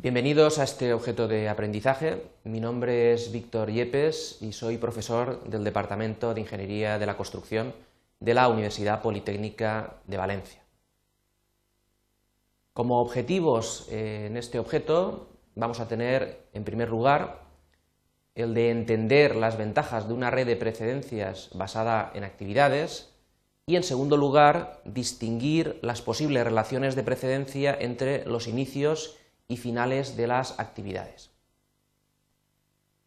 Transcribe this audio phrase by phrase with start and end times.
[0.00, 2.22] Bienvenidos a este objeto de aprendizaje.
[2.44, 7.74] Mi nombre es Víctor Yepes y soy profesor del Departamento de Ingeniería de la Construcción
[8.20, 10.62] de la Universidad Politécnica de Valencia.
[12.74, 17.42] Como objetivos eh, en este objeto vamos a tener, en primer lugar,
[18.36, 23.12] el de entender las ventajas de una red de precedencias basada en actividades
[23.66, 30.16] y, en segundo lugar, distinguir las posibles relaciones de precedencia entre los inicios y finales
[30.16, 31.30] de las actividades.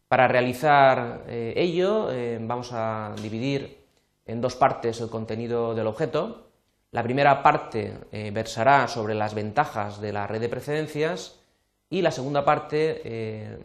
[0.08, 3.78] Para realizar eh, ello eh, vamos a dividir
[4.26, 6.48] en dos partes el contenido del objeto.
[6.90, 11.40] La primera parte eh, versará sobre las ventajas de la red de precedencias
[11.88, 13.60] y la segunda parte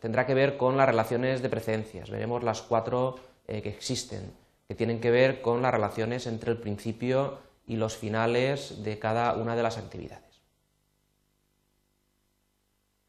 [0.00, 2.10] tendrá que ver con las relaciones de precedencias.
[2.10, 4.32] Veremos las cuatro que existen,
[4.68, 9.34] que tienen que ver con las relaciones entre el principio y los finales de cada
[9.34, 10.31] una de las actividades.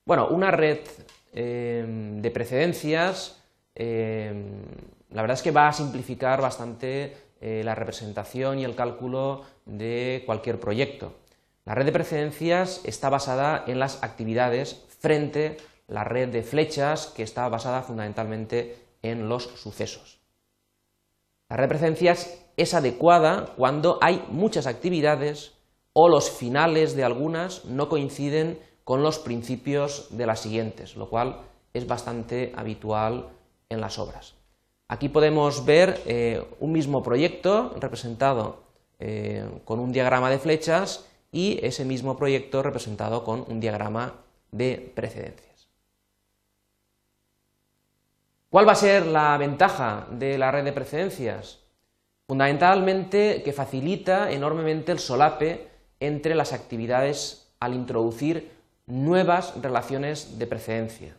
[0.06, 0.80] Bueno, una red
[1.32, 3.42] em, de precedencias,
[3.73, 4.62] em,
[5.12, 10.23] la verdad es que va a simplificar bastante eh, la representación y el cálculo de
[10.26, 11.14] cualquier proyecto.
[11.66, 17.08] La red de precedencias está basada en las actividades frente a la red de flechas
[17.08, 20.20] que está basada fundamentalmente en los sucesos.
[21.50, 25.54] La red de precedencias es adecuada cuando hay muchas actividades
[25.94, 31.38] o los finales de algunas no coinciden con los principios de las siguientes, lo cual
[31.73, 33.30] es bastante habitual
[33.70, 34.36] en las obras.
[34.88, 38.64] Aquí podemos ver eh, un mismo proyecto representado
[39.00, 44.14] eh, con un diagrama de flechas y ese mismo proyecto representado con un diagrama
[44.52, 45.67] de precedencias.
[48.50, 51.59] ¿Cuál va a ser la ventaja de la red de precedencias?
[52.28, 55.67] Fundamentalmente que facilita enormemente el solape
[56.00, 58.52] entre las actividades al introducir
[58.88, 61.16] nuevas relaciones de precedencia.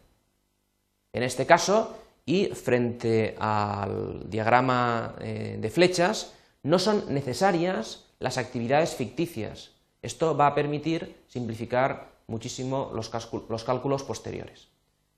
[1.12, 8.94] En este caso, y frente al diagrama eh, de flechas, no son necesarias las actividades
[8.94, 9.72] ficticias.
[10.02, 14.68] Esto va a permitir simplificar muchísimo los, cálculos posteriores.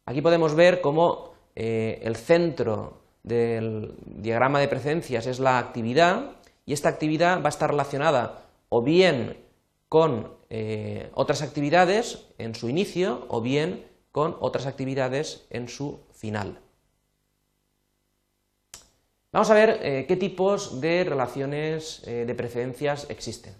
[0.04, 6.32] Aquí podemos ver cómo eh, el centro del diagrama de precedencias es la actividad
[6.64, 9.36] y esta actividad va a estar relacionada o bien
[9.88, 16.60] con eh, otras actividades en su inicio o bien con otras actividades en su final.
[19.32, 23.54] Vamos a ver eh, qué tipos de relaciones eh, de precedencias existen.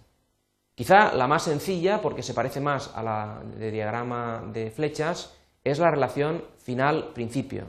[0.73, 5.79] Quizá la más sencilla, porque se parece más a la de diagrama de flechas, es
[5.79, 7.65] la relación final-principio,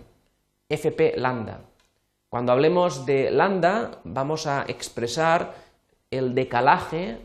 [0.68, 1.60] FP lambda.
[2.28, 5.54] Cuando hablemos de lambda, vamos a expresar
[6.10, 7.18] el decalaje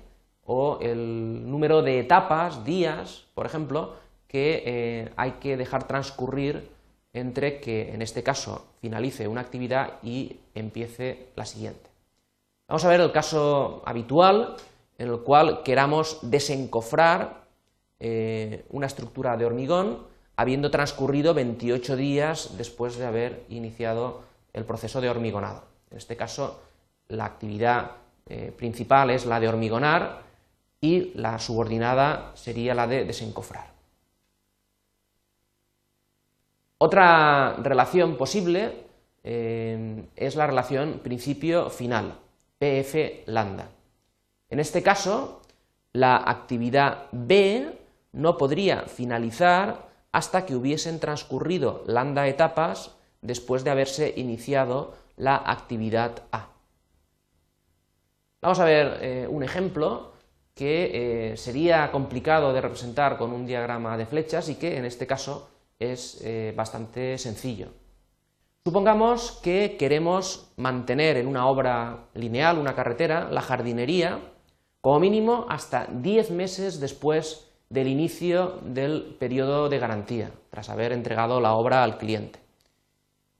[0.45, 3.95] o el número de etapas, días, por ejemplo,
[4.27, 6.69] que eh, hay que dejar transcurrir
[7.13, 11.89] entre que, en este caso, finalice una actividad y empiece la siguiente.
[12.67, 14.55] Vamos a ver el caso habitual
[14.97, 17.43] en el cual queramos desencofrar
[17.99, 19.99] eh, una estructura de hormigón
[20.35, 24.21] habiendo transcurrido 28 días después de haber iniciado
[24.51, 25.63] el proceso de hormigonado.
[25.91, 26.59] En este caso,
[27.07, 27.91] la actividad
[28.27, 30.22] eh, principal es la de hormigonar
[30.83, 33.67] y la subordinada sería la de desencofrar.
[36.77, 38.83] Otra relación posible
[39.23, 42.19] eh, es la relación principio-final,
[42.59, 43.69] PF lambda.
[44.49, 45.41] En este caso,
[45.93, 47.79] la actividad B
[48.11, 52.91] no podría finalizar hasta que hubiesen transcurrido lambda etapas
[53.21, 56.49] después de haberse iniciado la actividad A.
[58.41, 60.12] Vamos a ver eh, un ejemplo
[60.53, 65.07] que eh, sería complicado de representar con un diagrama de flechas y que en este
[65.07, 65.49] caso
[65.79, 67.69] es eh, bastante sencillo.
[68.63, 74.19] Supongamos que queremos mantener en una obra lineal, una carretera, la jardinería,
[74.79, 81.41] como mínimo hasta 10 meses después del inicio del periodo de garantía, tras haber entregado
[81.41, 82.39] la obra al cliente.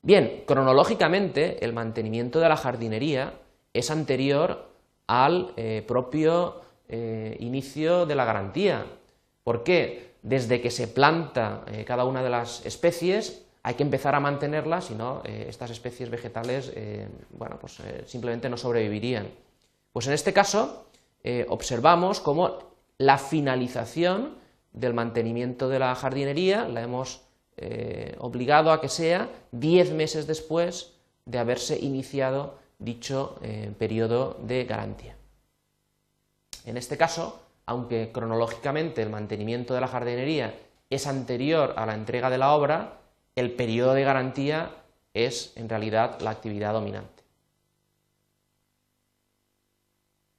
[0.02, 3.36] Bien, cronológicamente el mantenimiento de la jardinería
[3.72, 4.68] es anterior
[5.08, 6.62] al eh, propio
[6.96, 8.86] eh, inicio de la garantía.
[9.44, 10.14] ¿Por qué?
[10.22, 14.86] Desde que se planta eh, cada una de las especies hay que empezar a mantenerlas,
[14.86, 16.72] si no, eh, estas especies vegetales
[17.32, 19.28] bueno, pues, simplemente no sobrevivirían.
[19.92, 20.86] Pues en este caso
[21.48, 22.60] observamos cómo
[23.00, 24.36] la finalización
[24.72, 27.22] del mantenimiento de la jardinería la hemos
[28.20, 30.94] obligado a que sea diez meses después
[31.26, 33.40] de haberse iniciado dicho
[33.80, 35.16] periodo de garantía.
[36.66, 40.56] En este caso, aunque cronológicamente el mantenimiento de la jardinería
[40.90, 43.00] es anterior a la entrega de la obra,
[43.36, 44.72] el periodo de garantía
[45.14, 47.24] es en realidad la actividad dominante.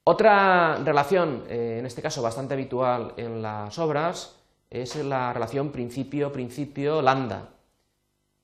[0.06, 4.36] Otra relación, eh, en este caso bastante habitual en las obras,
[4.68, 7.48] es la relación principio-principio-lambda.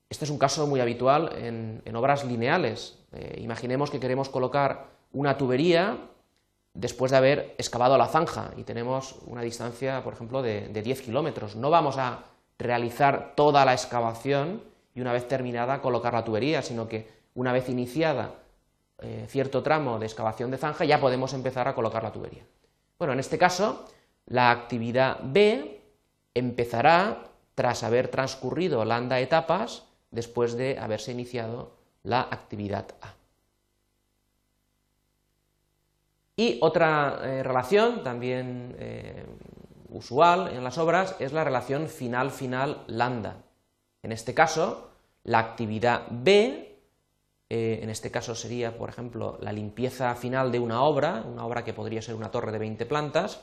[0.09, 2.97] Este es un caso muy habitual en, obras lineales.
[3.11, 5.97] Eh, imaginemos que queremos colocar una tubería
[6.73, 11.01] después de haber excavado la zanja y tenemos una distancia, por ejemplo, de, de 10
[11.01, 11.55] kilómetros.
[11.55, 12.25] No vamos a
[12.57, 14.63] realizar toda la excavación
[14.93, 18.35] y una vez terminada colocar la tubería, sino que una vez iniciada
[19.01, 22.43] eh, cierto tramo de excavación de zanja ya podemos empezar a colocar la tubería.
[22.99, 23.85] Bueno, en este caso,
[24.27, 25.81] la actividad B
[26.35, 27.23] empezará
[27.55, 31.71] tras haber transcurrido lambda etapas después de haberse iniciado
[32.03, 33.20] la actividad A.
[36.41, 39.27] Y otra eh, relación también eh,
[39.89, 43.43] usual en las obras es la relación final-final lambda.
[44.01, 44.89] En este caso,
[45.23, 46.79] la actividad B,
[47.47, 51.63] eh, en este caso sería, por ejemplo, la limpieza final de una obra, una obra
[51.63, 53.41] que podría ser una torre de 20 plantas,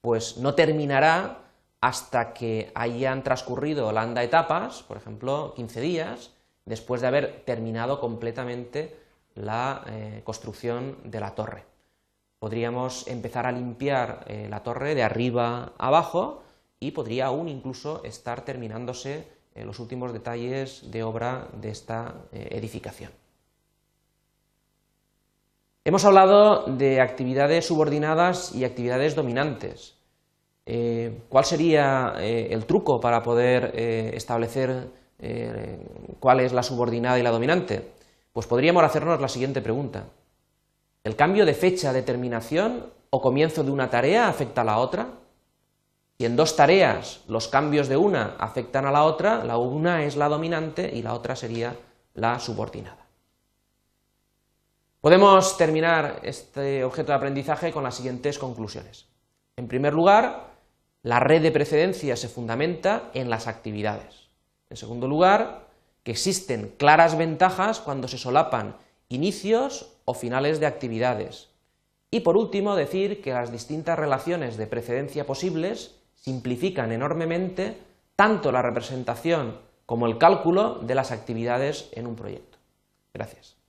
[0.00, 1.42] pues no terminará
[1.82, 6.30] hasta que hayan transcurrido lambda etapas, por ejemplo, 15 días,
[6.64, 8.96] después de haber terminado completamente
[9.34, 9.84] la
[10.24, 11.69] construcción de la torre
[12.40, 16.42] podríamos empezar a limpiar eh, la torre de arriba a abajo
[16.80, 22.48] y podría aún incluso estar terminándose eh, los últimos detalles de obra de esta eh,
[22.52, 23.12] edificación.
[25.84, 29.96] Hemos hablado de actividades subordinadas y actividades dominantes.
[31.28, 34.88] ¿Cuál sería el truco para poder establecer
[36.20, 37.90] cuál es la subordinada y la dominante?
[38.32, 40.04] Pues podríamos hacernos la siguiente pregunta.
[41.02, 45.08] ¿El cambio de fecha de terminación o comienzo de una tarea afecta a la otra?
[46.18, 50.16] Si en dos tareas los cambios de una afectan a la otra, la una es
[50.16, 51.74] la dominante y la otra sería
[52.12, 53.06] la subordinada.
[55.00, 59.06] Podemos terminar este objeto de aprendizaje con las siguientes conclusiones.
[59.56, 60.50] En primer lugar,
[61.02, 64.28] la red de precedencia se fundamenta en las actividades.
[64.68, 65.68] En segundo lugar,
[66.02, 68.76] que existen claras ventajas cuando se solapan
[69.10, 71.50] inicios o finales de actividades.
[72.10, 77.76] Y por último, decir que las distintas relaciones de precedencia posibles simplifican enormemente
[78.16, 82.58] tanto la representación como el cálculo de las actividades en un proyecto.
[83.12, 83.59] Gracias.